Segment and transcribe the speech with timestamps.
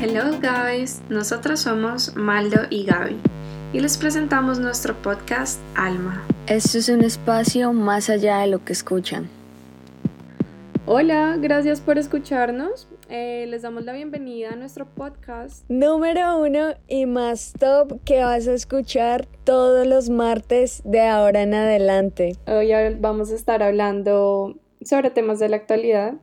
[0.00, 3.16] Hello guys, nosotros somos Maldo y Gaby
[3.72, 6.22] y les presentamos nuestro podcast Alma.
[6.46, 9.28] Esto es un espacio más allá de lo que escuchan.
[10.86, 12.86] Hola, gracias por escucharnos.
[13.08, 18.48] Eh, les damos la bienvenida a nuestro podcast número uno y más top que vas
[18.48, 22.36] a escuchar todos los martes de ahora en adelante.
[22.48, 26.14] Hoy vamos a estar hablando sobre temas de la actualidad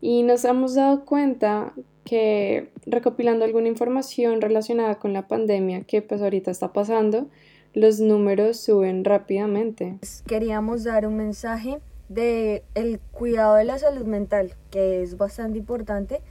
[0.00, 6.22] y nos hemos dado cuenta que recopilando alguna información relacionada con la pandemia que pues
[6.22, 7.28] ahorita está pasando,
[7.74, 9.98] los números suben rápidamente.
[10.26, 11.80] Queríamos dar un mensaje
[12.14, 16.22] de el cuidado de la salud mental, que es bastante importante,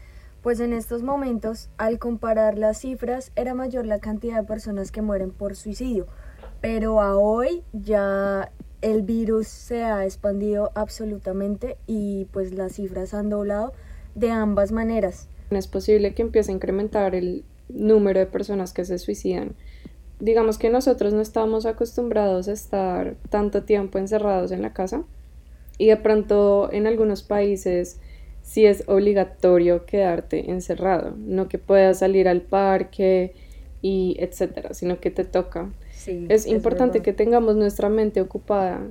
[0.42, 5.02] pues en estos momentos, al comparar las cifras, era mayor la cantidad de personas que
[5.02, 6.08] mueren por suicidio,
[6.62, 13.30] pero a hoy ya el virus se ha expandido absolutamente y pues las cifras han
[13.30, 13.74] doblado
[14.16, 15.28] de ambas maneras.
[15.52, 19.56] Es posible que empiece a incrementar el número de personas que se suicidan.
[20.20, 25.04] Digamos que nosotros no estamos acostumbrados a estar tanto tiempo encerrados en la casa
[25.82, 28.00] y de pronto en algunos países
[28.44, 33.34] sí es obligatorio quedarte encerrado, no que puedas salir al parque
[33.82, 35.72] y etcétera, sino que te toca.
[36.06, 38.84] es importante que tengamos nuestra mente ocupada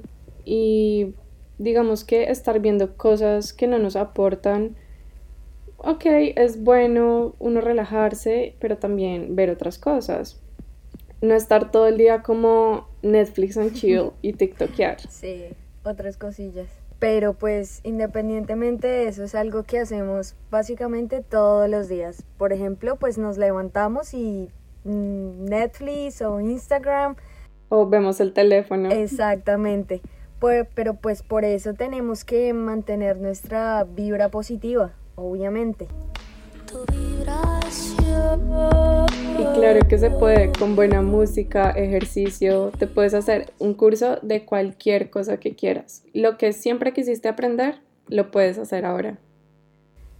[0.44, 1.14] y
[1.58, 4.74] digamos que estar viendo cosas que no nos aportan.
[5.76, 10.40] Ok, es bueno uno relajarse, pero también ver otras cosas.
[11.20, 15.00] No estar todo el día como Netflix and chill y TikTokear.
[15.08, 15.44] Sí,
[15.84, 16.68] otras cosillas.
[16.98, 22.24] Pero pues independientemente de eso es algo que hacemos básicamente todos los días.
[22.36, 24.50] Por ejemplo, pues nos levantamos y
[24.84, 27.16] mm, Netflix o Instagram.
[27.70, 28.90] O vemos el teléfono.
[28.90, 30.02] Exactamente.
[30.74, 35.88] pero pues por eso tenemos que mantener nuestra vibra positiva, obviamente.
[39.38, 44.44] Y claro que se puede con buena música, ejercicio, te puedes hacer un curso de
[44.44, 46.04] cualquier cosa que quieras.
[46.12, 49.18] Lo que siempre quisiste aprender, lo puedes hacer ahora.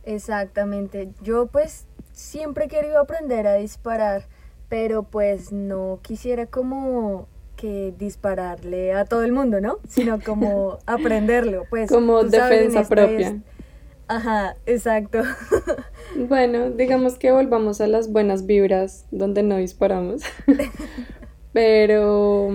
[0.05, 1.11] Exactamente.
[1.23, 4.25] Yo pues siempre he querido aprender a disparar,
[4.69, 9.79] pero pues no quisiera como que dispararle a todo el mundo, ¿no?
[9.89, 11.91] Sino como aprenderlo, pues.
[11.91, 13.41] Como defensa propia.
[14.11, 15.23] Ajá, exacto.
[16.17, 20.23] Bueno, digamos que volvamos a las buenas vibras donde no disparamos.
[21.53, 22.49] Pero...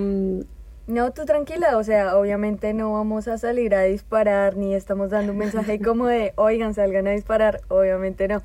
[0.87, 5.31] No, tú tranquila, o sea, obviamente no vamos a salir a disparar ni estamos dando
[5.31, 8.43] un mensaje como de, oigan, salgan a disparar, obviamente no.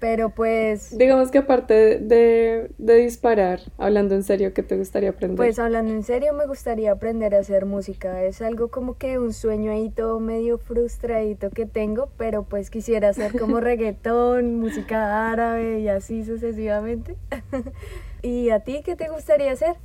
[0.00, 0.96] Pero pues...
[0.96, 5.36] Digamos que aparte de, disparar, hablando en serio, ¿qué te gustaría aprender?
[5.36, 8.22] Pues hablando en serio, me gustaría aprender a hacer música.
[8.22, 13.08] Es algo como que un sueño ahí todo medio frustradito que tengo, pero pues quisiera
[13.08, 17.16] hacer como reggaetón, música árabe y así sucesivamente.
[18.22, 19.76] ¿Y a ti qué te gustaría hacer?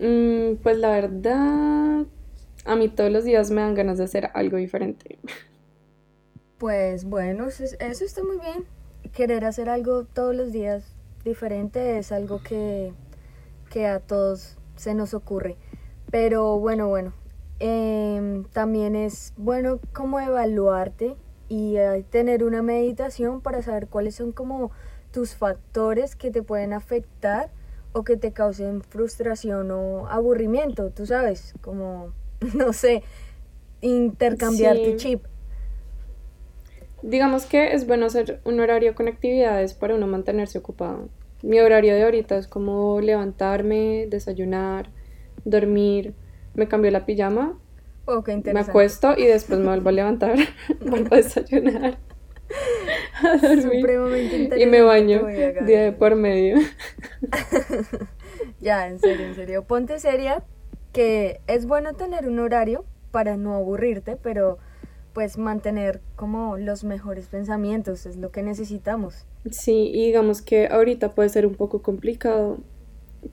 [0.00, 2.06] Mm, pues la verdad,
[2.64, 5.18] a mí todos los días me dan ganas de hacer algo diferente.
[6.64, 8.64] Pues bueno, eso está muy bien.
[9.12, 10.82] Querer hacer algo todos los días
[11.22, 12.94] diferente es algo que,
[13.68, 15.58] que a todos se nos ocurre.
[16.10, 17.12] Pero bueno, bueno,
[17.58, 21.16] em, también es bueno como evaluarte
[21.50, 24.70] y eh, tener una meditación para saber cuáles son como
[25.10, 27.50] tus factores que te pueden afectar
[27.92, 32.14] o que te causen frustración o aburrimiento, tú sabes, como,
[32.54, 33.02] no sé,
[33.82, 35.26] intercambiar tu chip
[37.04, 41.10] digamos que es bueno hacer un horario con actividades para uno mantenerse ocupado.
[41.42, 44.88] Mi horario de ahorita es como levantarme, desayunar,
[45.44, 46.14] dormir,
[46.54, 47.58] me cambio la pijama,
[48.06, 50.38] oh, me acuesto y después me vuelvo a levantar,
[50.80, 51.98] vuelvo a desayunar,
[53.22, 56.56] a dormir y me baño día de por medio.
[58.60, 59.64] ya, en serio, en serio.
[59.64, 60.42] Ponte seria
[60.94, 64.58] que es bueno tener un horario para no aburrirte, pero
[65.14, 69.24] pues mantener como los mejores pensamientos, es lo que necesitamos.
[69.50, 72.58] Sí, y digamos que ahorita puede ser un poco complicado.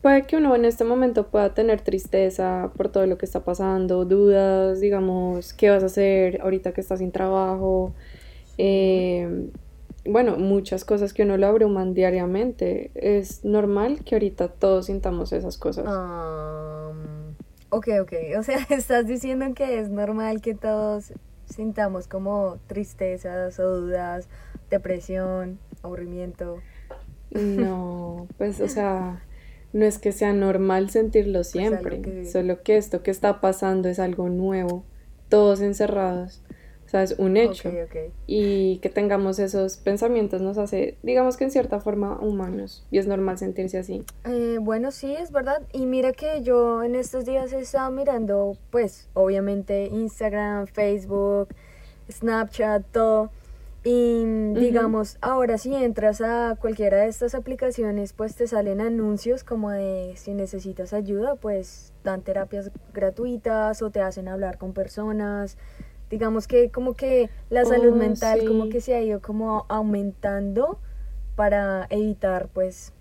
[0.02, 4.06] Puede que uno en este momento pueda tener tristeza por todo lo que está pasando,
[4.06, 7.94] dudas, digamos, qué vas a hacer ahorita que estás sin trabajo.
[8.58, 9.50] Eh,
[10.06, 12.92] bueno, muchas cosas que uno lo abruman diariamente.
[12.96, 15.86] Es normal que ahorita todos sintamos esas cosas.
[15.86, 17.34] Um,
[17.70, 18.14] ok, ok.
[18.38, 21.12] O sea, estás diciendo que es normal que todos
[21.52, 24.28] sintamos como tristezas o dudas,
[24.70, 26.60] depresión, aburrimiento.
[27.32, 29.24] No, pues o sea,
[29.74, 34.30] no es que sea normal sentirlo siempre, solo que esto que está pasando es algo
[34.30, 34.84] nuevo,
[35.30, 36.42] todos encerrados.
[36.92, 37.72] Sea, es un hecho.
[38.28, 42.86] Y que tengamos esos pensamientos nos hace, digamos que en cierta forma, humanos.
[42.92, 44.04] Y es normal sentirse así.
[44.26, 45.62] Eh, bueno, sí, es verdad.
[45.72, 51.48] Y mira que yo en estos días he estado mirando, pues, obviamente Instagram, Facebook,
[52.12, 53.32] Snapchat, todo.
[53.86, 59.72] Y digamos, ahora si entras a cualquiera de estas aplicaciones, pues te salen anuncios como
[59.72, 65.58] de si necesitas ayuda, pues dan terapias gratuitas o te hacen hablar con personas.
[66.12, 70.78] Digamos que como que la salud oh, mental como que se ha ido como aumentando
[71.36, 72.94] para evitar pues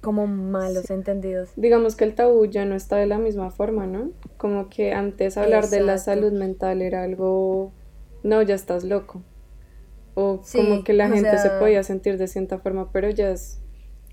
[0.00, 1.50] como malos entendidos.
[1.56, 4.12] Digamos que el tabú ya no está de la misma forma, ¿no?
[4.36, 7.72] Como que antes hablar de la salud mental era algo,
[8.22, 9.22] no, ya estás loco
[10.14, 13.60] o como que la gente se podía sentir de cierta forma, pero ya es,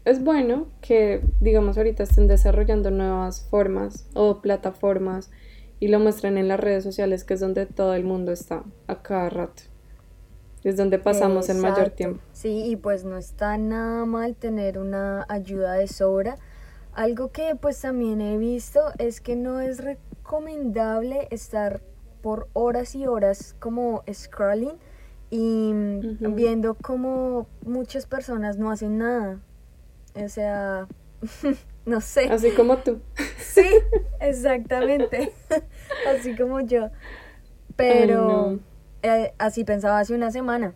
[0.04, 5.30] es bueno que, digamos, ahorita estén desarrollando nuevas formas o plataformas
[5.82, 9.02] y lo muestran en las redes sociales, que es donde todo el mundo está a
[9.02, 9.64] cada rato.
[10.64, 12.22] Es donde pasamos el mayor tiempo.
[12.34, 16.38] Sí, y pues no está nada mal tener una ayuda de sobra.
[16.94, 21.82] Algo que pues también he visto es que no es recomendable estar
[22.22, 24.78] por horas y horas como scrolling
[25.32, 25.74] y
[26.20, 29.40] viendo cómo muchas personas no hacen nada.
[30.14, 30.88] O sea,
[31.88, 32.26] no sé.
[32.26, 33.00] Así como tú.
[33.42, 33.68] Sí,
[34.20, 35.32] exactamente.
[36.08, 36.90] así como yo.
[37.76, 38.60] Pero
[39.04, 40.74] eh, así pensaba hace una semana.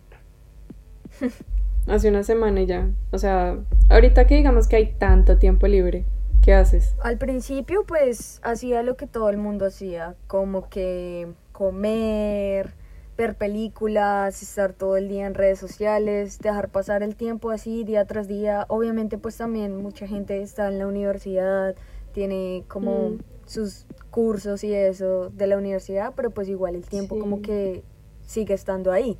[1.86, 2.88] hace una semana y ya.
[3.10, 3.58] O sea,
[3.88, 6.04] ahorita que digamos que hay tanto tiempo libre,
[6.42, 6.94] ¿qué haces?
[7.02, 12.74] Al principio pues hacía lo que todo el mundo hacía, como que comer,
[13.16, 18.04] ver películas, estar todo el día en redes sociales, dejar pasar el tiempo así día
[18.04, 18.66] tras día.
[18.68, 21.74] Obviamente pues también mucha gente está en la universidad,
[22.16, 23.18] tiene como mm.
[23.44, 27.82] sus cursos y eso de la universidad, pero pues igual el tiempo como que
[28.22, 29.18] sigue estando ahí.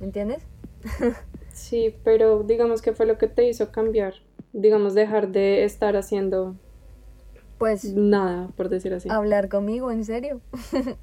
[0.00, 0.42] ¿Me entiendes?
[1.52, 4.14] sí, pero digamos que fue lo que te hizo cambiar,
[4.52, 6.56] digamos dejar de estar haciendo
[7.58, 9.08] pues nada, por decir así.
[9.08, 10.40] Hablar conmigo, en serio.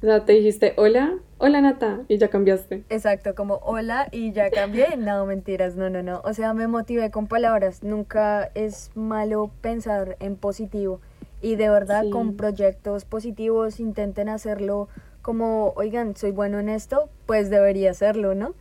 [0.00, 2.84] sea, te dijiste hola, hola Nata, y ya cambiaste.
[2.90, 4.88] Exacto, como hola y ya cambié.
[4.98, 6.20] No, mentiras, no, no, no.
[6.24, 7.82] O sea, me motivé con palabras.
[7.82, 11.00] Nunca es malo pensar en positivo.
[11.40, 14.88] Y de verdad, con proyectos positivos, intenten hacerlo
[15.22, 18.54] como, oigan, soy bueno en esto, pues debería hacerlo, ¿no?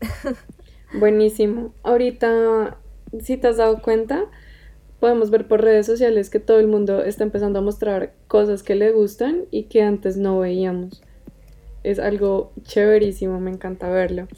[0.92, 1.72] Buenísimo.
[1.82, 2.76] Ahorita,
[3.20, 4.26] si te has dado cuenta,
[5.00, 8.74] podemos ver por redes sociales que todo el mundo está empezando a mostrar cosas que
[8.74, 11.02] le gustan y que antes no veíamos.
[11.88, 14.28] Es algo chéverísimo, me encanta verlo.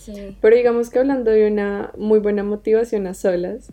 [0.41, 3.73] Pero digamos que hablando de una muy buena motivación a solas,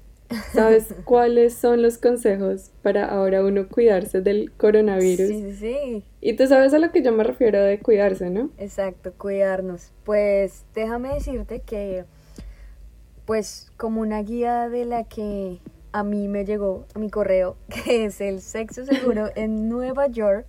[0.52, 5.28] ¿sabes cuáles son los consejos para ahora uno cuidarse del coronavirus?
[5.28, 6.04] Sí, sí, sí.
[6.22, 8.50] Y tú sabes a lo que yo me refiero de cuidarse, ¿no?
[8.58, 9.92] Exacto, cuidarnos.
[10.04, 12.06] Pues déjame decirte que,
[13.26, 15.60] pues como una guía de la que
[15.92, 20.48] a mí me llegó a mi correo, que es el sexo seguro en Nueva York,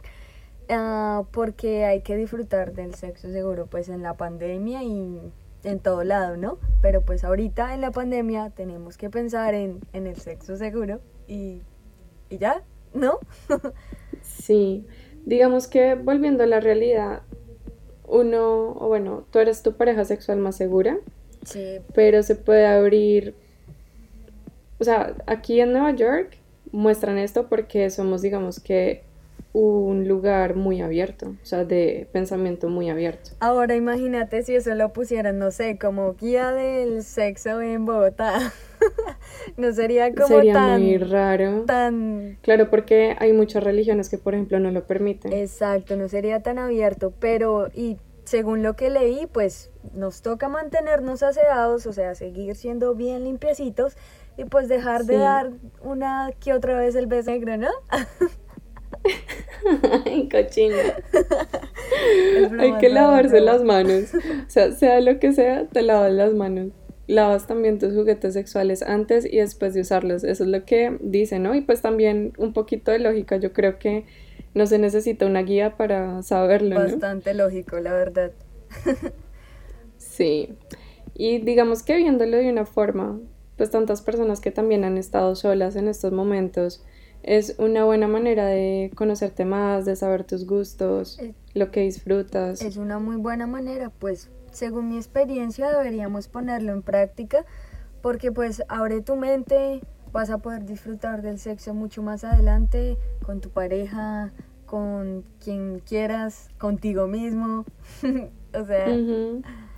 [0.68, 5.20] ah, porque hay que disfrutar del sexo seguro pues en la pandemia y
[5.64, 6.58] en todo lado, ¿no?
[6.80, 11.62] Pero pues ahorita en la pandemia tenemos que pensar en, en el sexo seguro y,
[12.30, 12.62] y ya,
[12.94, 13.18] ¿no?
[14.22, 14.86] sí,
[15.24, 17.22] digamos que volviendo a la realidad,
[18.06, 20.98] uno, o bueno, tú eres tu pareja sexual más segura.
[21.44, 21.78] Sí.
[21.94, 23.34] Pero se puede abrir
[24.78, 26.36] o sea, aquí en Nueva York
[26.70, 29.02] muestran esto porque somos, digamos que,
[29.58, 33.30] un lugar muy abierto, o sea, de pensamiento muy abierto.
[33.40, 38.52] Ahora imagínate si eso lo pusieran, no sé, como guía del sexo en Bogotá.
[39.56, 41.64] no sería como sería muy raro.
[41.66, 42.38] Tan...
[42.42, 45.32] Claro, porque hay muchas religiones que, por ejemplo, no lo permiten.
[45.32, 51.22] Exacto, no sería tan abierto, pero y según lo que leí, pues nos toca mantenernos
[51.22, 53.96] aseados, o sea, seguir siendo bien limpiecitos
[54.36, 55.50] y pues dejar de dar
[55.82, 57.70] una que otra vez el beso negro, ¿no?
[60.04, 60.76] Ay, cochino.
[62.58, 64.14] Hay que lavarse las manos.
[64.14, 66.68] O sea, sea lo que sea, te lavas las manos.
[67.06, 70.24] Lavas también tus juguetes sexuales antes y después de usarlos.
[70.24, 71.54] Eso es lo que dice, ¿no?
[71.54, 73.36] Y pues también un poquito de lógica.
[73.36, 74.04] Yo creo que
[74.54, 76.76] no se necesita una guía para saberlo.
[76.76, 78.32] Bastante lógico, la verdad.
[79.96, 80.54] sí.
[81.14, 83.18] Y digamos que viéndolo de una forma
[83.58, 86.82] pues tantas personas que también han estado solas en estos momentos,
[87.22, 91.20] es una buena manera de conocerte más, de saber tus gustos,
[91.54, 92.62] lo que disfrutas.
[92.62, 97.44] Es una muy buena manera, pues según mi experiencia deberíamos ponerlo en práctica
[98.02, 99.80] porque pues abre tu mente,
[100.12, 104.32] vas a poder disfrutar del sexo mucho más adelante con tu pareja,
[104.66, 107.64] con quien quieras, contigo mismo.
[108.54, 108.86] o sea...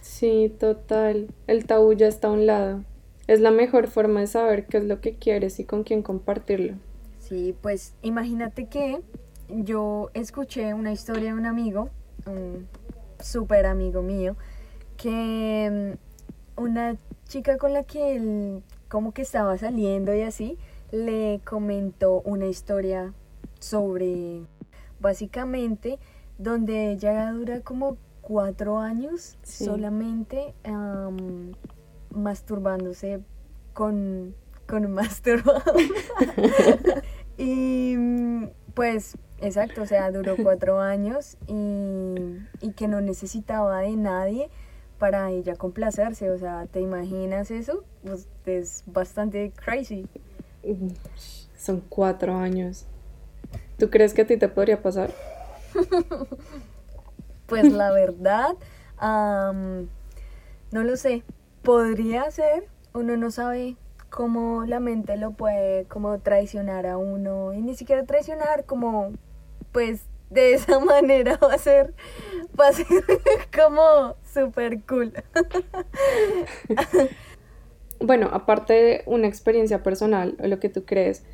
[0.02, 1.28] Sí, total.
[1.46, 2.84] El tabú ya está a un lado.
[3.26, 6.74] Es la mejor forma de saber qué es lo que quieres y con quién compartirlo.
[7.30, 9.00] Sí, pues imagínate que
[9.48, 11.88] yo escuché una historia de un amigo,
[12.26, 12.66] un
[13.20, 14.36] súper amigo mío,
[14.96, 15.96] que
[16.56, 16.96] mm, una
[17.28, 20.58] chica con la que él como que estaba saliendo y así,
[20.90, 23.14] le comentó una historia
[23.60, 24.42] sobre,
[24.98, 26.00] básicamente,
[26.36, 30.52] donde ella dura como cuatro años solamente
[32.12, 33.20] masturbándose
[33.72, 34.34] con,
[34.66, 35.62] con un masturbador.
[37.36, 37.96] y
[38.74, 42.14] pues, exacto, o sea, duró cuatro años y,
[42.60, 44.50] y que no necesitaba de nadie
[45.00, 46.30] para ella complacerse.
[46.30, 47.82] O sea, ¿te imaginas eso?
[48.04, 50.06] Pues es bastante crazy.
[51.56, 52.86] Son cuatro años.
[53.78, 55.10] ¿Tú crees que a ti te podría pasar?
[57.46, 58.54] pues la verdad,
[59.00, 61.24] no lo sé.
[61.62, 63.76] Podría ser, uno no sabe
[64.10, 69.12] cómo la mente lo puede como traicionar a uno y ni siquiera traicionar como
[69.72, 71.92] pues de esa manera va a ser,
[72.58, 72.86] va a ser
[73.54, 75.12] como súper cool.
[78.00, 81.24] bueno, aparte de una experiencia personal o lo que tú crees,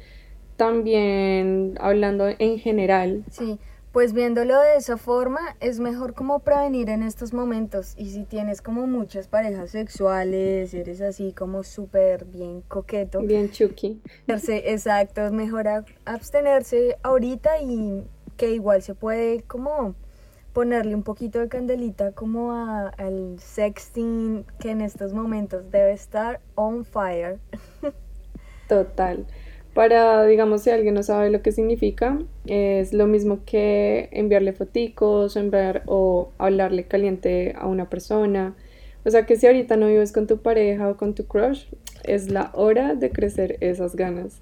[0.56, 3.25] también hablando en general.
[3.30, 3.59] Sí,
[3.97, 8.61] pues viéndolo de esa forma es mejor como prevenir en estos momentos y si tienes
[8.61, 13.23] como muchas parejas sexuales, eres así como súper bien coqueto.
[13.23, 14.03] Bien chucky.
[14.26, 15.67] Exacto, es mejor
[16.05, 18.05] abstenerse ahorita y
[18.37, 19.95] que igual se puede como
[20.53, 26.85] ponerle un poquito de candelita como al sexting que en estos momentos debe estar on
[26.85, 27.38] fire.
[28.69, 29.26] Total.
[29.76, 35.37] Para, digamos, si alguien no sabe lo que significa, es lo mismo que enviarle foticos
[35.37, 38.56] o enviar o hablarle caliente a una persona.
[39.04, 41.66] O sea que si ahorita no vives con tu pareja o con tu crush,
[42.04, 44.40] es la hora de crecer esas ganas.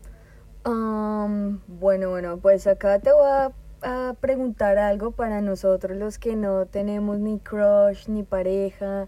[0.63, 6.65] bueno, bueno, pues acá te voy a a preguntar algo para nosotros los que no
[6.67, 9.07] tenemos ni crush, ni pareja,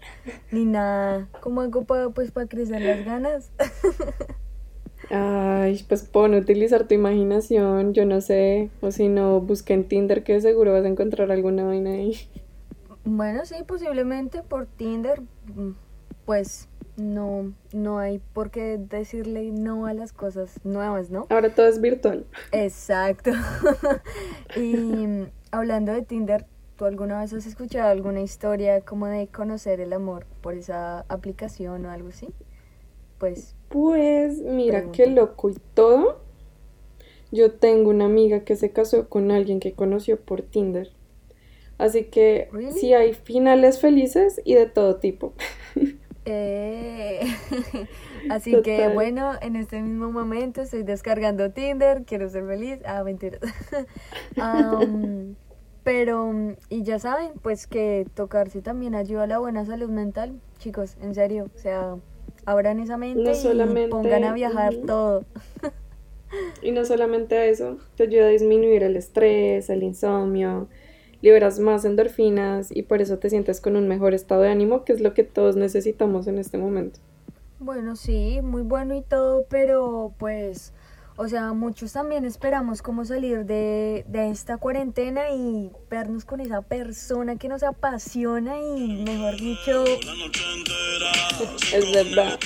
[0.51, 1.29] ni nada.
[1.39, 3.51] ¿Cómo hago para, pues, para crecer las ganas?
[5.09, 10.23] Ay, pues pon utilizar tu imaginación, yo no sé, o si no, busca en Tinder
[10.23, 12.15] que seguro vas a encontrar alguna vaina ahí.
[13.05, 15.21] Bueno, sí, posiblemente por Tinder,
[16.25, 21.25] pues no, no hay por qué decirle no a las cosas nuevas, ¿no?
[21.29, 22.25] Ahora todo es virtual.
[22.51, 23.31] Exacto.
[24.57, 26.45] y hablando de Tinder,
[26.75, 31.85] ¿tú alguna vez has escuchado alguna historia como de conocer el amor por esa aplicación
[31.85, 32.33] o algo así?
[33.17, 33.55] Pues.
[33.69, 36.19] Pues mira qué loco y todo.
[37.31, 40.91] Yo tengo una amiga que se casó con alguien que conoció por Tinder.
[41.77, 45.33] Así que sí hay finales felices y de todo tipo.
[46.29, 47.21] Eh,
[48.29, 52.79] así que bueno, en este mismo momento estoy descargando Tinder, quiero ser feliz.
[52.85, 53.39] Ah, mentiras.
[55.83, 56.33] pero,
[56.67, 61.15] y ya saben, pues que tocarse también ayuda a la buena salud mental, chicos, en
[61.15, 61.49] serio.
[61.55, 61.95] O sea,
[62.47, 65.25] abran esa mente y pongan a viajar todo.
[66.61, 70.69] y no solamente eso, te ayuda a disminuir el estrés, el insomnio,
[71.21, 74.93] liberas más endorfinas y por eso te sientes con un mejor estado de ánimo, que
[74.93, 77.01] es lo que todos necesitamos en este momento.
[77.59, 80.71] Bueno, sí, muy bueno y todo, pero pues,
[81.17, 86.61] o sea, muchos también esperamos cómo salir de, de esta cuarentena y vernos con esa
[86.61, 89.83] persona que nos apasiona y, mejor dicho...
[91.73, 92.39] es verdad.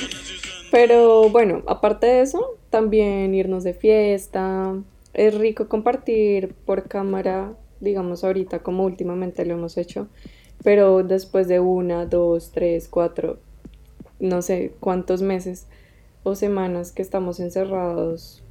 [0.72, 4.74] Pero bueno, aparte de eso, también irnos de fiesta.
[5.14, 10.08] Es rico compartir por cámara digamos ahorita como últimamente lo hemos hecho,
[10.64, 13.40] pero después de una, dos, tres, cuatro,
[14.20, 15.68] no sé cuántos meses
[16.24, 18.44] o semanas que estamos encerrados,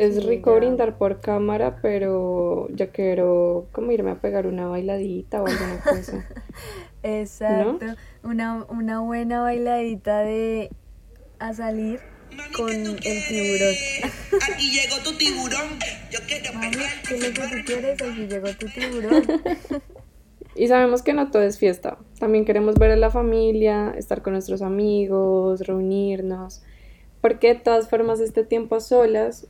[0.00, 5.46] es rico brindar por cámara, pero ya quiero como irme a pegar una bailadita o
[5.46, 6.26] alguna cosa.
[7.02, 7.84] Exacto,
[8.22, 10.70] una, una buena bailadita de
[11.38, 12.00] a salir
[12.56, 13.74] con el tiburón.
[14.50, 15.68] Aquí llegó tu tiburón.
[16.10, 16.50] Yo quiero
[17.06, 18.02] ¿qué es lo que tú quieres?
[18.02, 19.22] Aquí llegó tu tiburón.
[20.56, 21.98] Y sabemos que no todo es fiesta.
[22.18, 26.62] También queremos ver a la familia, estar con nuestros amigos, reunirnos.
[27.20, 29.46] Porque de todas formas este tiempo a solas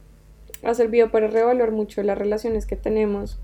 [0.63, 3.39] ha servido para reevaluar mucho las relaciones que tenemos,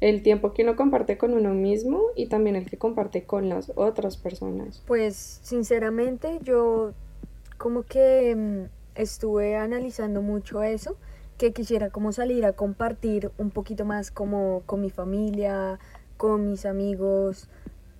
[0.00, 3.72] el tiempo que uno comparte con uno mismo y también el que comparte con las
[3.76, 4.82] otras personas.
[4.86, 6.92] Pues sinceramente yo
[7.56, 10.96] como que mm, estuve analizando mucho eso,
[11.38, 15.78] que quisiera como salir a compartir un poquito más como con mi familia,
[16.16, 17.48] con mis amigos,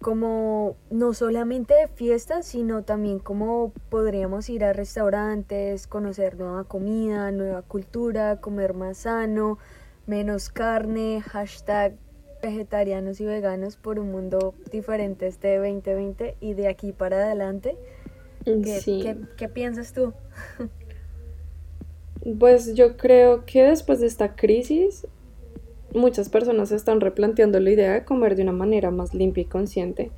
[0.03, 7.31] como no solamente de fiestas, sino también como podríamos ir a restaurantes, conocer nueva comida,
[7.31, 9.59] nueva cultura, comer más sano,
[10.07, 11.95] menos carne, hashtag
[12.43, 17.77] vegetarianos y veganos por un mundo diferente este 2020 y de aquí para adelante.
[18.45, 20.13] ¿Qué, ¿qué, piensas tú?
[22.39, 25.09] Pues yo creo que después de esta crisis
[25.95, 30.11] muchas personas están replanteando la idea de comer de una manera más limpia y consciente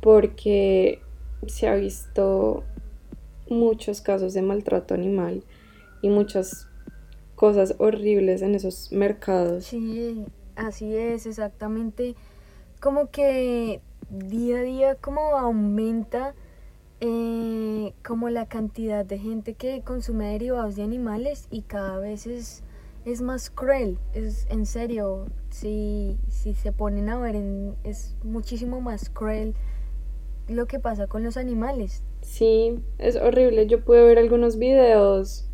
[0.00, 1.00] porque
[1.46, 2.64] se ha visto
[3.48, 5.42] muchos casos de maltrato animal
[6.02, 6.68] y muchas
[7.34, 9.64] cosas horribles en esos mercados.
[9.64, 10.24] Sí,
[10.56, 12.14] así es, exactamente.
[12.80, 13.80] Como que
[14.10, 16.34] día a día como aumenta
[17.00, 22.62] eh, como la cantidad de gente que consume derivados de animales y cada vez es,
[23.12, 27.36] es más cruel, es en serio, si, si se ponen a ver,
[27.84, 29.54] es muchísimo más cruel
[30.48, 32.02] lo que pasa con los animales.
[32.22, 33.66] Sí, es horrible.
[33.66, 35.48] Yo pude ver algunos videos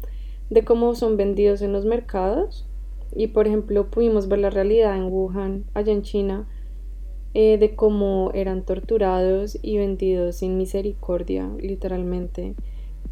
[0.50, 2.66] de cómo son vendidos en los mercados
[3.14, 6.48] y por ejemplo pudimos ver la realidad en Wuhan, allá en China,
[7.34, 12.54] eh, de cómo eran torturados y vendidos sin misericordia, literalmente.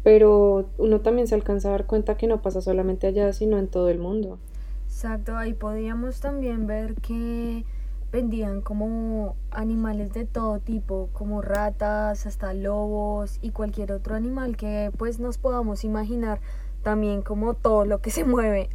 [0.03, 3.67] Pero uno también se alcanza a dar cuenta que no pasa solamente allá, sino en
[3.67, 4.37] todo el mundo.
[4.85, 7.65] Exacto, ahí podíamos también ver que
[8.11, 14.91] vendían como animales de todo tipo, como ratas, hasta lobos y cualquier otro animal que
[14.97, 16.39] pues nos podamos imaginar,
[16.83, 18.69] también como todo lo que se mueve.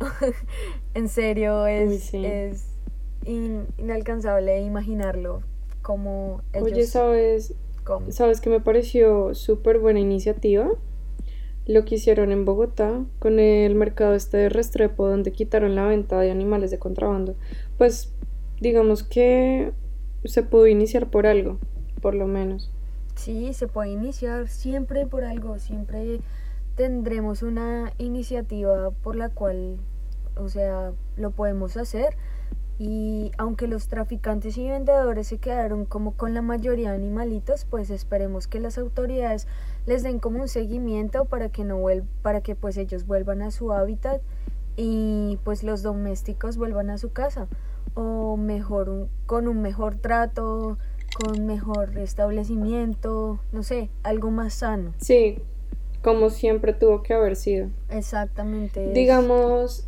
[0.95, 2.67] en serio, es, es
[3.25, 5.43] inalcanzable imaginarlo
[5.83, 6.73] como ellos.
[6.73, 7.55] Oye, ¿sabes?
[8.11, 10.69] ¿Sabes que me pareció súper buena iniciativa?
[11.69, 16.19] Lo que hicieron en Bogotá con el mercado este de Restrepo, donde quitaron la venta
[16.19, 17.37] de animales de contrabando.
[17.77, 18.13] Pues
[18.59, 19.73] digamos que
[20.25, 21.59] se pudo iniciar por algo,
[22.01, 22.71] por lo menos.
[23.17, 26.21] Sí, se puede iniciar siempre por algo, siempre
[26.75, 29.77] tendremos una iniciativa por la cual,
[30.37, 32.17] o sea, lo podemos hacer
[32.79, 37.91] y aunque los traficantes y vendedores se quedaron como con la mayoría de animalitos, pues
[37.91, 39.49] esperemos que las autoridades
[39.87, 41.83] les den como un seguimiento para que no
[42.23, 44.23] para que pues ellos vuelvan a su hábitat
[44.77, 47.49] y pues los domésticos vuelvan a su casa
[47.95, 50.79] o mejor con un mejor trato,
[51.21, 54.95] con mejor restablecimiento, no sé, algo más sano.
[54.99, 55.43] Sí,
[56.03, 57.71] como siempre tuvo que haber sido.
[57.91, 58.93] Exactamente.
[58.93, 59.88] Digamos,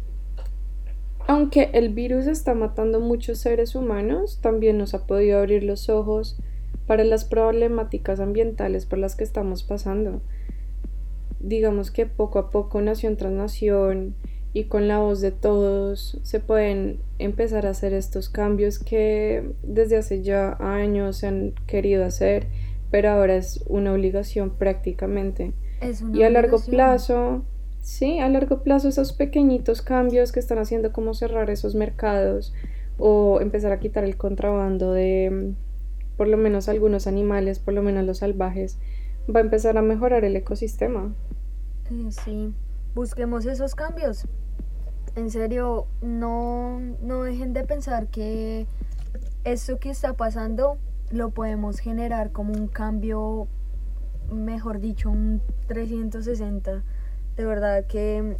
[1.30, 6.36] aunque el virus está matando muchos seres humanos, también nos ha podido abrir los ojos
[6.88, 10.22] para las problemáticas ambientales por las que estamos pasando.
[11.38, 14.16] Digamos que poco a poco, nación tras nación
[14.54, 19.98] y con la voz de todos, se pueden empezar a hacer estos cambios que desde
[19.98, 22.48] hace ya años se han querido hacer,
[22.90, 25.52] pero ahora es una obligación prácticamente.
[26.12, 27.44] y a largo plazo
[27.80, 32.52] Sí, a largo plazo esos pequeñitos cambios que están haciendo como cerrar esos mercados
[32.98, 37.82] o empezar a quitar el contrabando de mm, por lo menos algunos animales, por lo
[37.82, 38.78] menos los salvajes,
[39.34, 41.14] va a empezar a mejorar el ecosistema.
[41.90, 42.52] Eh, sí,
[42.94, 44.26] busquemos esos cambios.
[45.16, 48.66] En serio, no, no dejen de pensar que
[49.44, 50.76] esto que está pasando
[51.10, 53.48] lo podemos generar como un cambio,
[54.30, 56.84] mejor dicho, un 360
[57.40, 58.37] de verdad que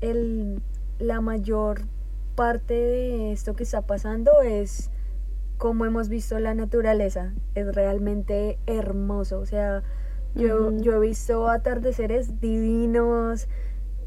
[0.00, 0.62] el,
[1.00, 1.80] la mayor
[2.36, 4.92] parte de esto que está pasando es
[5.56, 7.34] como hemos visto la naturaleza.
[7.56, 9.40] Es realmente hermoso.
[9.40, 9.82] O sea,
[10.36, 13.48] yo, yo he visto atardeceres divinos,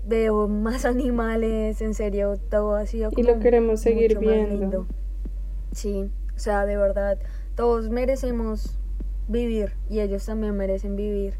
[0.07, 4.87] veo más animales, en serio, todo ha sido como Y lo queremos seguir viendo.
[5.73, 7.19] Sí, o sea, de verdad,
[7.55, 8.79] todos merecemos
[9.27, 11.33] vivir y ellos también merecen vivir.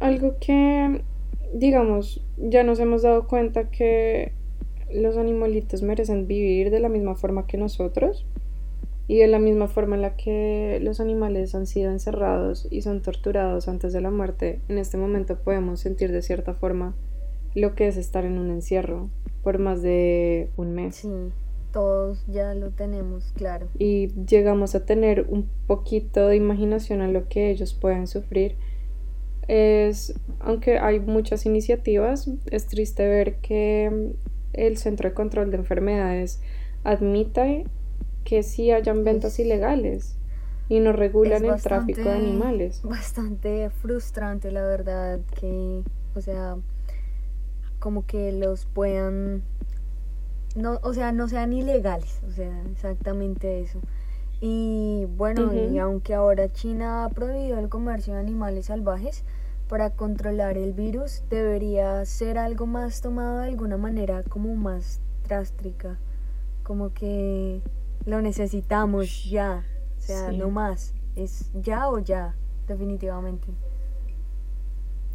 [0.00, 1.04] Algo que
[1.52, 4.32] digamos, ya nos hemos dado cuenta que
[4.92, 8.26] los animalitos merecen vivir de la misma forma que nosotros
[9.08, 13.02] y de la misma forma en la que los animales han sido encerrados y son
[13.02, 16.94] torturados antes de la muerte, en este momento podemos sentir de cierta forma
[17.54, 19.10] lo que es estar en un encierro
[19.42, 20.96] por más de un mes.
[20.96, 21.10] Sí,
[21.72, 23.66] todos ya lo tenemos claro.
[23.78, 28.56] Y llegamos a tener un poquito de imaginación a lo que ellos pueden sufrir
[29.48, 34.12] es, aunque hay muchas iniciativas, es triste ver que
[34.52, 36.40] el Centro de Control de Enfermedades
[36.84, 37.46] admita
[38.24, 40.16] que sí hayan ventas ilegales
[40.68, 42.80] y no regulan el tráfico de animales.
[42.82, 45.82] Bastante frustrante, la verdad, que,
[46.14, 46.56] o sea,
[47.78, 49.42] como que los puedan,
[50.54, 53.80] no, o sea, no sean ilegales, o sea, exactamente eso.
[54.44, 59.22] Y bueno, y aunque ahora China ha prohibido el comercio de animales salvajes,
[59.68, 65.96] para controlar el virus debería ser algo más tomado de alguna manera como más drástica,
[66.64, 67.62] como que
[68.04, 69.64] lo necesitamos ya,
[69.96, 72.34] o sea, no más, es ya o ya,
[72.66, 73.46] definitivamente.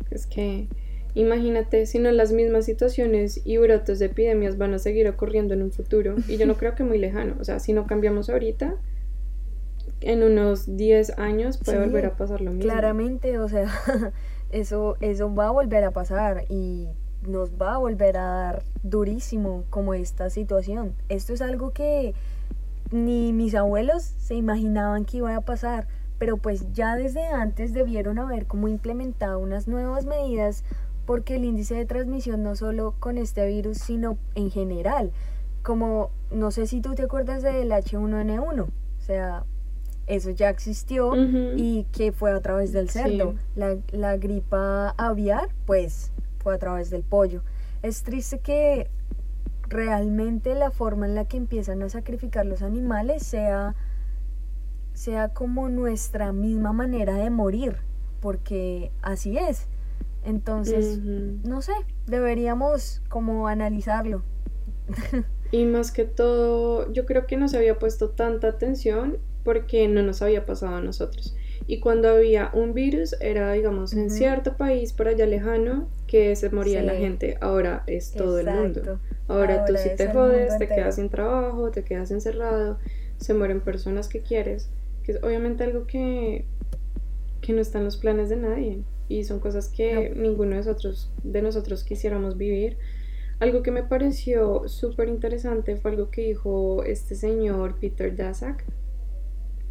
[0.09, 0.69] Es que
[1.15, 5.63] imagínate si no las mismas situaciones y brotes de epidemias van a seguir ocurriendo en
[5.63, 8.77] un futuro y yo no creo que muy lejano, o sea, si no cambiamos ahorita,
[10.01, 12.63] en unos 10 años puede volver a pasar lo mismo.
[12.63, 13.67] Claramente, o sea,
[14.51, 16.87] eso, eso va a volver a pasar y
[17.23, 20.93] nos va a volver a dar durísimo como esta situación.
[21.09, 22.13] Esto es algo que
[22.91, 25.87] ni mis abuelos se imaginaban que iba a pasar,
[26.19, 30.63] pero pues ya desde antes debieron haber como implementado unas nuevas medidas
[31.05, 35.11] porque el índice de transmisión no solo con este virus, sino en general,
[35.63, 39.45] como no sé si tú te acuerdas del H1N1, o sea,
[40.07, 41.13] eso ya existió
[41.55, 43.35] y que fue a través del cerdo.
[43.55, 47.43] La, la, gripa aviar, pues, fue a través del pollo.
[47.83, 48.89] Es triste que
[49.67, 53.75] realmente la forma en la que empiezan a sacrificar los animales sea,
[54.93, 57.75] sea como nuestra misma manera de morir,
[58.21, 59.67] porque así es.
[60.23, 61.73] Entonces, no sé,
[62.05, 64.23] deberíamos como analizarlo.
[65.49, 70.03] Y más que todo, yo creo que no se había puesto tanta atención porque no
[70.03, 71.33] nos había pasado a nosotros.
[71.67, 76.49] Y cuando había un virus era, digamos, en cierto país por allá lejano que se
[76.49, 77.37] moría la gente.
[77.39, 78.99] Ahora es todo el mundo.
[79.29, 82.77] Ahora, tú si te jodes, te quedas sin trabajo, te quedas encerrado,
[83.19, 84.69] se mueren personas que quieres,
[85.03, 86.43] que es obviamente algo que,
[87.39, 88.81] que no está en los planes de nadie.
[89.07, 92.75] Y son cosas que ninguno de nosotros, de nosotros quisiéramos vivir.
[93.39, 98.65] Algo que me pareció súper interesante fue algo que dijo este señor Peter Daszak,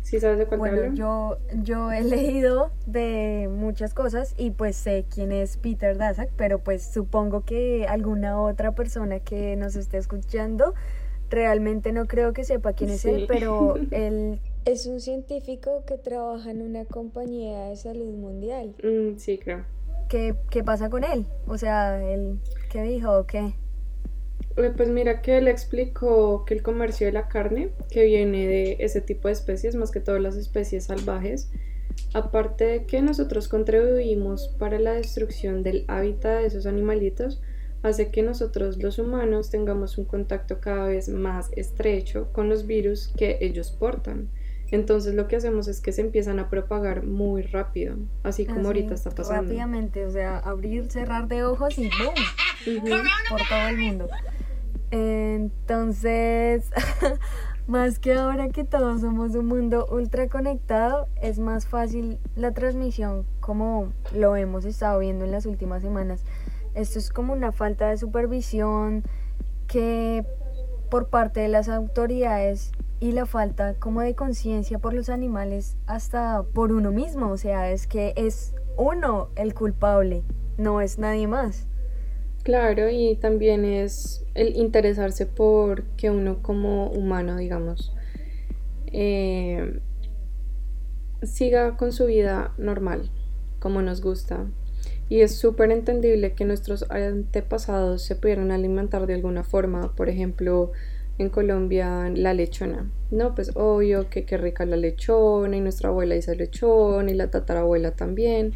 [0.07, 5.05] ¿Sí sabes de cuál bueno, Yo, yo he leído de muchas cosas y pues sé
[5.13, 10.75] quién es Peter Daszak, pero pues supongo que alguna otra persona que nos esté escuchando
[11.29, 16.53] realmente no creo que sepa quién es él, pero él es un científico que trabaja
[16.53, 18.77] en una compañía de salud mundial.
[18.85, 19.65] Mm, sí, creo.
[20.09, 21.27] ¿Qué, ¿Qué pasa con él?
[21.49, 22.39] O sea, él,
[22.71, 23.55] ¿qué dijo o qué?
[24.57, 28.77] Eh, pues mira que él explicó que el comercio de la carne, que viene de
[28.81, 31.51] ese tipo de especies, más que todas las especies salvajes,
[32.15, 37.43] aparte de que nosotros contribuimos para la destrucción del hábitat de esos animalitos,
[37.83, 43.13] hace que nosotros los humanos tengamos un contacto cada vez más estrecho con los virus
[43.17, 44.29] que ellos portan.
[44.71, 48.95] Entonces lo que hacemos es que se empiezan a propagar muy rápido, así como ahorita
[48.95, 49.43] está pasando.
[49.43, 52.95] Rápidamente, o sea, abrir, cerrar de ojos y ¡boom!
[53.29, 54.09] Por todo el mundo.
[54.91, 56.71] Entonces,
[57.67, 63.27] más que ahora que todos somos un mundo ultra conectado, es más fácil la transmisión
[63.41, 66.25] como lo hemos estado viendo en las últimas semanas.
[66.75, 69.03] Esto es como una falta de supervisión
[69.67, 70.25] que
[70.91, 76.45] por parte de las autoridades y la falta como de conciencia por los animales hasta
[76.55, 80.23] por uno mismo, o sea, es que es uno el culpable,
[80.57, 81.67] no es nadie más.
[82.47, 87.93] Claro, y también es el interesarse por que uno como humano, digamos,
[88.93, 89.81] eh,
[91.25, 93.11] siga con su vida normal,
[93.59, 94.47] como nos gusta.
[95.09, 100.71] Y es súper entendible que nuestros antepasados se pudieran alimentar de alguna forma, por ejemplo,
[101.19, 102.89] en Colombia la lechona.
[103.11, 107.29] No, pues obvio que qué rica la lechona y nuestra abuela hizo lechón y la
[107.29, 108.53] tatarabuela también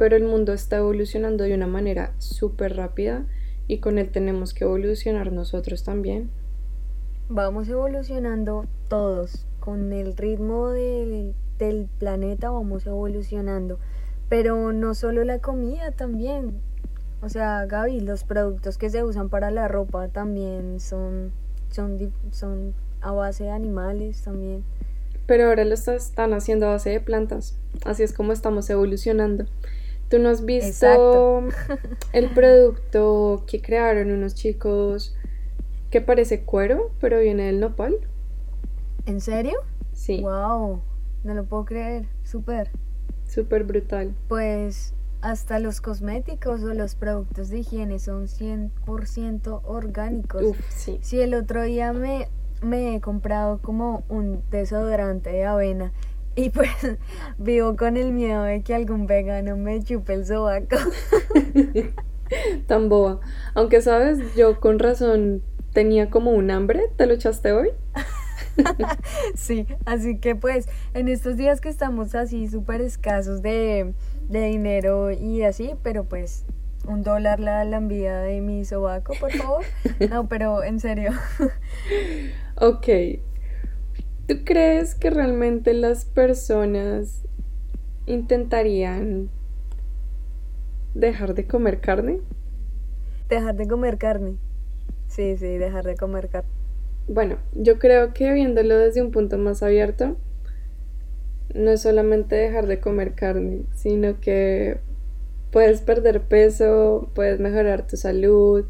[0.00, 3.26] pero el mundo está evolucionando de una manera súper rápida
[3.66, 6.30] y con él tenemos que evolucionar nosotros también.
[7.28, 13.78] Vamos evolucionando todos, con el ritmo del, del planeta vamos evolucionando,
[14.30, 16.62] pero no solo la comida también.
[17.20, 21.30] O sea, Gaby, los productos que se usan para la ropa también son,
[21.68, 24.64] son, son a base de animales también.
[25.26, 27.58] Pero ahora lo están haciendo a base de plantas.
[27.84, 29.44] Así es como estamos evolucionando.
[30.10, 31.44] ¿Tú no has visto
[32.12, 35.14] el producto que crearon unos chicos
[35.88, 37.96] que parece cuero, pero viene del nopal?
[39.06, 39.54] ¿En serio?
[39.92, 40.20] Sí.
[40.20, 40.82] Wow,
[41.22, 42.70] no lo puedo creer, súper.
[43.28, 44.12] Súper brutal.
[44.26, 50.42] Pues hasta los cosméticos o los productos de higiene son 100% orgánicos.
[50.42, 50.98] Uf, sí.
[51.02, 52.26] Si el otro día me,
[52.62, 55.92] me he comprado como un desodorante de avena
[56.40, 56.70] y pues
[57.38, 60.76] vivo con el miedo de que algún vegano me chupe el sobaco.
[62.66, 63.20] Tan boba.
[63.54, 65.42] Aunque sabes, yo con razón
[65.74, 66.84] tenía como un hambre.
[66.96, 67.70] ¿Te lo echaste hoy?
[69.34, 73.92] sí, así que pues en estos días que estamos así súper escasos de,
[74.28, 76.46] de dinero y así, pero pues
[76.88, 79.64] un dólar la envía de mi sobaco, por favor.
[80.08, 81.12] No, pero en serio.
[82.56, 82.88] ok.
[84.30, 87.24] ¿Tú crees que realmente las personas
[88.06, 89.28] intentarían
[90.94, 92.20] dejar de comer carne?
[93.28, 94.36] Dejar de comer carne.
[95.08, 96.48] Sí, sí, dejar de comer carne.
[97.08, 100.16] Bueno, yo creo que viéndolo desde un punto más abierto,
[101.52, 104.78] no es solamente dejar de comer carne, sino que
[105.50, 108.64] puedes perder peso, puedes mejorar tu salud,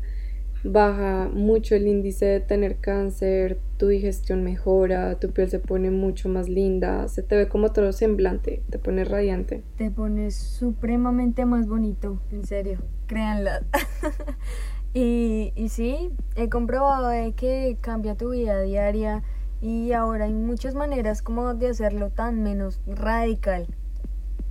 [0.62, 6.29] baja mucho el índice de tener cáncer, tu digestión mejora, tu piel se pone mucho
[6.29, 9.62] más linda, se te ve como otro semblante, te pone radiante.
[9.77, 13.62] Te pones supremamente más bonito, en serio, créanla.
[14.94, 19.23] y, y sí, he comprobado que cambia tu vida diaria
[19.62, 23.66] y ahora hay muchas maneras como de hacerlo tan menos radical,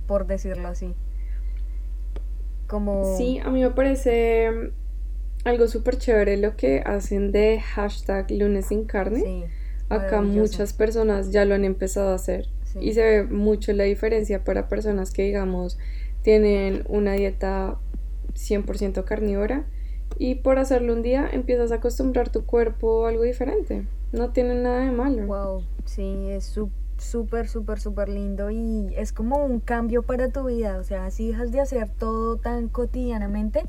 [0.06, 0.94] por decirlo así.
[2.66, 3.16] Como...
[3.16, 4.72] Sí, a mí me parece
[5.44, 9.48] algo súper chévere lo que hacen de hashtag lunes sin carne.
[9.88, 12.48] Acá muchas personas ya lo han empezado a hacer
[12.80, 15.78] y se ve mucho la diferencia para personas que digamos
[16.22, 17.76] tienen una dieta
[18.34, 19.64] 100% carnívora
[20.18, 23.86] y por hacerlo un día empiezas a acostumbrar tu cuerpo a algo diferente.
[24.12, 25.26] No tiene nada de malo.
[25.26, 30.78] Wow, sí, es súper, súper, súper lindo y es como un cambio para tu vida.
[30.78, 33.62] O sea, si dejas de hacer todo tan cotidianamente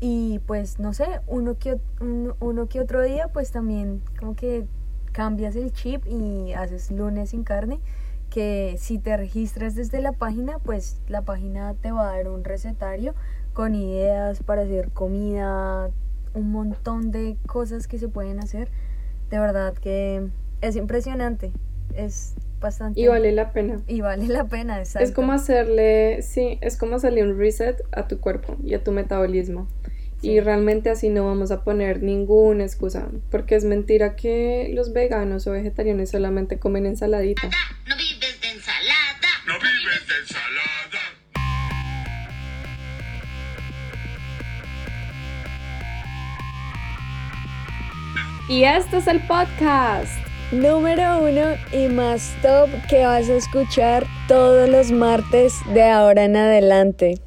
[0.00, 1.78] y pues no sé, uno que,
[2.40, 4.66] uno, que otro día pues también como que
[5.12, 7.80] cambias el chip y haces lunes sin carne
[8.30, 12.44] que si te registras desde la página, pues la página te va a dar un
[12.44, 13.14] recetario
[13.54, 15.90] con ideas para hacer comida,
[16.34, 18.68] un montón de cosas que se pueden hacer
[19.30, 20.28] de verdad que
[20.60, 21.52] es impresionante.
[21.94, 23.00] Es bastante.
[23.00, 23.80] Y vale la pena.
[23.86, 25.04] Y vale la pena, exacto.
[25.04, 28.92] Es como hacerle, sí, es como hacerle un reset a tu cuerpo y a tu
[28.92, 29.68] metabolismo.
[30.22, 35.46] Y realmente así no vamos a poner ninguna excusa, porque es mentira que los veganos
[35.46, 37.50] o vegetarianos solamente comen ensaladita.
[37.86, 39.28] No vives de ensalada.
[39.46, 40.46] No vives de ensalada.
[48.48, 50.12] Y este es el podcast
[50.52, 56.36] número uno y más top que vas a escuchar todos los martes de ahora en
[56.36, 57.25] adelante.